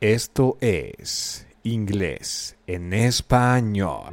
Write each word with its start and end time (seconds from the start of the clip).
Esto 0.00 0.58
es 0.60 1.46
inglés 1.62 2.54
en 2.66 2.92
español. 2.92 4.10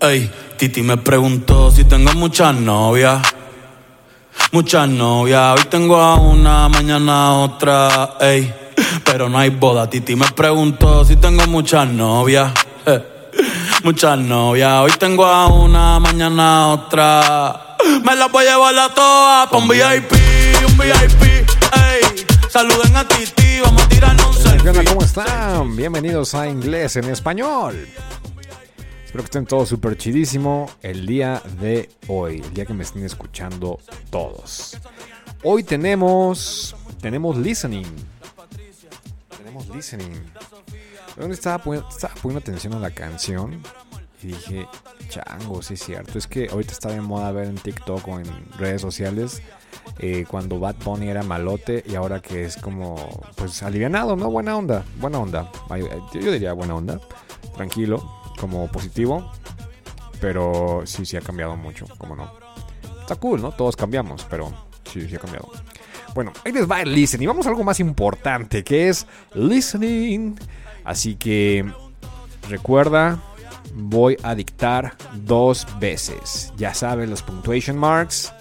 Ey, 0.00 0.30
Titi 0.56 0.84
me 0.84 0.98
preguntó 0.98 1.72
si 1.72 1.82
tengo 1.82 2.12
muchas 2.12 2.54
novias. 2.54 3.20
Muchas 4.52 4.88
novias, 4.88 5.58
hoy 5.58 5.64
tengo 5.68 5.96
a 5.96 6.14
una, 6.14 6.68
mañana 6.68 7.26
a 7.26 7.32
otra, 7.38 8.18
ey. 8.20 8.54
Pero 9.04 9.28
no 9.28 9.36
hay 9.36 9.50
boda, 9.50 9.90
Titi 9.90 10.14
me 10.14 10.26
preguntó 10.26 11.04
si 11.04 11.16
tengo 11.16 11.44
muchas 11.48 11.88
novias. 11.88 12.52
Muchas 13.82 14.18
novias, 14.18 14.80
hoy 14.80 14.92
tengo 14.98 15.24
a 15.24 15.46
una, 15.46 15.98
mañana 16.00 16.64
a 16.64 16.68
otra. 16.68 17.76
Me 18.04 18.16
las 18.16 18.30
voy 18.30 18.46
a 18.46 18.52
llevar 18.52 18.78
a 18.78 18.94
todas 18.94 19.48
pa' 19.48 19.56
un 19.56 19.68
VIP, 19.68 20.12
un 20.66 20.78
VIP, 20.78 21.22
ey. 21.22 22.26
Saluden 22.48 22.96
a 22.96 23.06
Titi, 23.06 23.60
vamos 23.60 23.82
a 23.82 23.88
tirarnos 23.88 24.36
un 24.36 24.42
¿Qué 24.42 24.72
selfie. 24.72 24.84
¿Cómo 24.84 25.02
están? 25.02 25.76
Bienvenidos 25.76 26.34
a 26.34 26.48
Inglés 26.48 26.96
en 26.96 27.04
Español. 27.10 27.88
Espero 29.04 29.22
que 29.22 29.26
estén 29.26 29.46
todos 29.46 29.68
súper 29.68 29.96
chidísimo 29.96 30.70
el 30.82 31.06
día 31.06 31.40
de 31.60 31.90
hoy, 32.08 32.40
el 32.40 32.54
día 32.54 32.66
que 32.66 32.74
me 32.74 32.82
estén 32.82 33.04
escuchando 33.04 33.78
todos. 34.10 34.76
Hoy 35.42 35.62
tenemos, 35.62 36.74
tenemos 37.00 37.36
listening. 37.36 37.86
Tenemos 39.36 39.68
listening. 39.68 40.20
Estaba, 41.30 41.62
poni- 41.62 41.84
estaba 41.88 42.14
poniendo 42.14 42.40
atención 42.40 42.74
a 42.74 42.78
la 42.78 42.90
canción 42.90 43.62
y 44.22 44.28
dije, 44.28 44.66
chango, 45.08 45.62
sí 45.62 45.74
es 45.74 45.84
cierto. 45.84 46.18
Es 46.18 46.26
que 46.26 46.48
ahorita 46.50 46.72
está 46.72 46.88
de 46.90 47.00
moda 47.00 47.30
ver 47.32 47.46
en 47.46 47.56
TikTok 47.56 48.06
o 48.08 48.18
en 48.18 48.26
redes 48.58 48.80
sociales 48.80 49.42
eh, 49.98 50.24
cuando 50.28 50.58
Bad 50.58 50.76
Bunny 50.84 51.08
era 51.08 51.22
malote 51.22 51.84
y 51.86 51.94
ahora 51.94 52.20
que 52.20 52.44
es 52.44 52.56
como, 52.56 52.96
pues 53.36 53.62
alivianado, 53.62 54.16
¿no? 54.16 54.30
Buena 54.30 54.56
onda, 54.56 54.84
buena 54.98 55.18
onda. 55.18 55.50
Eh, 55.76 56.00
Yo 56.14 56.32
diría 56.32 56.52
buena 56.52 56.74
onda, 56.74 56.98
tranquilo, 57.54 58.02
como 58.40 58.66
positivo. 58.68 59.30
Pero 60.20 60.82
sí, 60.86 61.04
sí 61.04 61.16
ha 61.16 61.20
cambiado 61.20 61.54
mucho, 61.56 61.86
como 61.98 62.16
no. 62.16 62.32
Está 63.00 63.16
cool, 63.16 63.42
¿no? 63.42 63.52
Todos 63.52 63.76
cambiamos, 63.76 64.26
pero 64.30 64.50
sí, 64.90 65.06
sí 65.06 65.16
ha 65.16 65.18
cambiado. 65.18 65.50
Bueno, 66.14 66.32
ahí 66.44 66.52
les 66.52 66.70
va 66.70 66.80
el 66.80 66.94
listening. 66.94 67.26
Vamos 67.26 67.46
a 67.46 67.48
algo 67.48 67.64
más 67.64 67.80
importante, 67.80 68.62
que 68.62 68.88
es 68.88 69.06
listening. 69.34 70.36
Así 70.84 71.16
que 71.16 71.64
recuerda, 72.48 73.20
voy 73.74 74.16
a 74.22 74.34
dictar 74.36 74.96
dos 75.14 75.66
veces. 75.80 76.52
Ya 76.56 76.72
saben 76.72 77.10
los 77.10 77.22
punctuation 77.22 77.76
marks. 77.76 78.32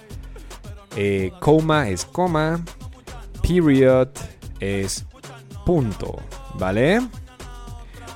Eh, 0.96 1.32
coma 1.40 1.90
es 1.90 2.06
coma. 2.06 2.64
Period 3.42 4.10
es 4.60 5.06
punto. 5.66 6.22
¿Vale? 6.56 7.02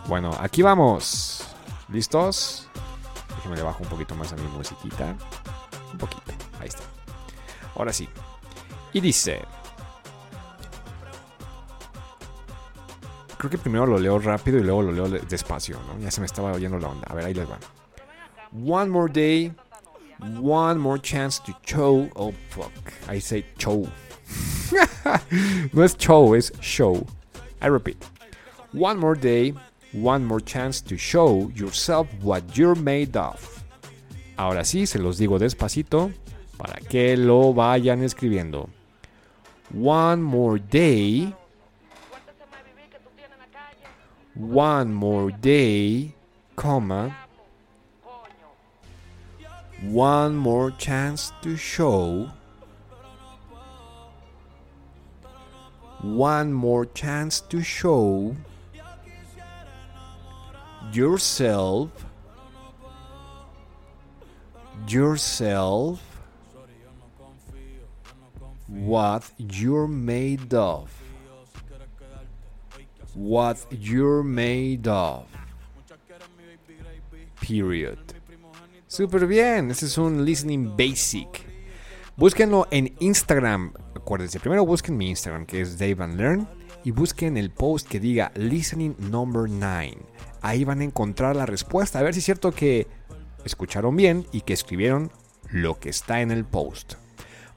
Bueno, 0.07 0.31
aquí 0.39 0.61
vamos. 0.61 1.47
¿Listos? 1.89 2.69
Déjenme 3.35 3.57
le 3.57 3.63
bajo 3.63 3.81
un 3.81 3.89
poquito 3.89 4.13
más 4.13 4.31
a 4.33 4.35
mi 4.35 4.47
musiquita. 4.49 5.15
Un 5.91 5.97
poquito. 5.97 6.31
Ahí 6.59 6.67
está. 6.67 6.83
Ahora 7.75 7.91
sí. 7.91 8.07
Y 8.93 8.99
dice. 9.01 9.41
Creo 13.37 13.51
que 13.51 13.57
primero 13.57 13.85
lo 13.85 13.99
leo 13.99 14.17
rápido 14.19 14.57
y 14.57 14.63
luego 14.63 14.81
lo 14.81 14.91
leo 14.91 15.07
le- 15.07 15.19
despacio, 15.19 15.77
¿no? 15.87 15.99
Ya 15.99 16.09
se 16.09 16.19
me 16.21 16.25
estaba 16.25 16.51
oyendo 16.53 16.79
la 16.79 16.87
onda. 16.89 17.07
A 17.07 17.13
ver, 17.13 17.25
ahí 17.25 17.33
les 17.33 17.47
va. 17.47 17.59
One 18.65 18.89
more 18.89 19.11
day. 19.11 19.53
One 20.41 20.79
more 20.79 20.99
chance 20.99 21.39
to 21.45 21.51
show. 21.63 22.09
Oh, 22.15 22.33
fuck. 22.49 22.71
I 23.07 23.19
say 23.21 23.45
show. 23.59 23.87
no 25.73 25.83
es 25.83 25.95
show, 25.97 26.33
es 26.33 26.51
show. 26.61 27.05
I 27.61 27.67
repeat. 27.67 27.97
One 28.73 28.97
more 28.99 29.15
day. 29.19 29.53
One 29.93 30.25
more 30.25 30.41
chance 30.43 30.81
to 30.85 30.97
show 30.97 31.49
yourself 31.55 32.07
what 32.23 32.57
you're 32.57 32.75
made 32.75 33.15
of. 33.15 33.63
Ahora 34.37 34.63
sí, 34.65 34.85
se 34.87 34.97
los 34.99 35.17
digo 35.19 35.37
despacito 35.39 36.11
para 36.57 36.79
que 36.81 37.15
lo 37.15 37.53
vayan 37.53 38.03
escribiendo. 38.03 38.69
One 39.71 40.21
more 40.23 40.57
day. 40.57 41.33
One 44.33 44.93
more 44.93 45.31
day, 45.31 46.13
comma. 46.55 47.15
One 49.81 50.35
more 50.35 50.71
chance 50.71 51.31
to 51.41 51.57
show. 51.57 52.31
One 56.01 56.53
more 56.53 56.85
chance 56.85 57.41
to 57.41 57.61
show 57.63 58.35
yourself. 60.93 61.89
Yourself. 64.87 66.16
What 68.67 69.23
you're 69.37 69.87
made 69.87 70.53
of 70.53 70.89
what 73.17 73.57
you're 73.71 74.23
made 74.23 74.87
of. 74.87 75.25
Period. 77.41 77.97
Súper 78.87 79.27
bien, 79.27 79.71
este 79.71 79.87
es 79.87 79.97
un 79.97 80.23
listening 80.23 80.75
basic. 80.77 81.45
Búsquenlo 82.15 82.67
en 82.71 82.95
Instagram. 82.99 83.73
Acuérdense, 83.95 84.39
primero 84.39 84.65
busquen 84.65 84.97
mi 84.97 85.09
Instagram 85.09 85.45
que 85.45 85.61
es 85.61 85.77
Dave 85.77 85.97
and 85.99 86.15
Learn 86.15 86.47
y 86.83 86.91
busquen 86.91 87.37
el 87.37 87.51
post 87.51 87.87
que 87.87 87.99
diga 87.99 88.31
listening 88.35 88.95
number 88.99 89.49
9. 89.49 89.97
Ahí 90.41 90.63
van 90.63 90.81
a 90.81 90.83
encontrar 90.83 91.35
la 91.35 91.45
respuesta. 91.45 91.99
A 91.99 92.03
ver 92.03 92.13
si 92.13 92.19
es 92.19 92.25
cierto 92.25 92.51
que 92.51 92.87
escucharon 93.43 93.95
bien 93.95 94.25
y 94.31 94.41
que 94.41 94.53
escribieron 94.53 95.11
lo 95.49 95.79
que 95.79 95.89
está 95.89 96.21
en 96.21 96.31
el 96.31 96.45
post. 96.45 96.95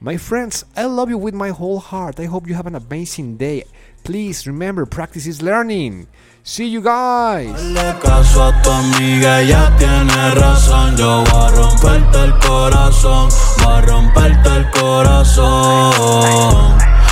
My 0.03 0.17
friends, 0.17 0.65
I 0.75 0.87
love 0.87 1.11
you 1.11 1.19
with 1.19 1.35
my 1.35 1.51
whole 1.51 1.79
heart. 1.79 2.19
I 2.19 2.25
hope 2.25 2.49
you 2.49 2.55
have 2.55 2.67
an 2.67 2.75
amazing 2.75 3.37
day. 3.37 3.65
Please 4.03 4.47
remember, 4.47 4.87
practice 4.87 5.27
is 5.27 5.43
learning. 5.43 6.07
See 6.43 6.69
you 6.69 6.81
guys. 6.81 7.53
Caso 8.01 8.49
a 8.49 8.63
tu 8.63 8.71
amiga, 8.71 9.43
ella 9.43 9.77
tiene 9.77 10.35
razón. 10.37 10.97
Yo 10.97 11.23
voy 11.25 11.43
a 11.43 11.51
romperte 11.51 12.25
el 12.25 12.33
corazón, 12.39 13.29
voy 13.59 13.73
a 13.75 13.81
romperte 13.83 14.49
el 14.49 14.71
corazón. 14.71 15.45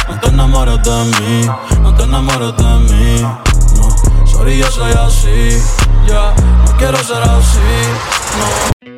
No 0.08 0.20
te 0.23 0.29
enamores 0.29 0.82
de 0.82 1.05
mí, 1.20 1.46
no 1.82 1.94
te 1.94 2.05
enamores 2.05 2.56
de 2.56 2.94
mí. 2.94 3.20
No, 3.20 4.26
sorry, 4.26 4.56
yo 4.56 4.70
soy 4.70 4.93
así. 4.93 5.61
Ya, 6.06 6.35
no 6.64 6.75
quiero 6.79 6.96
ser 7.05 7.23
así. 7.23 7.58
No. 8.38 8.98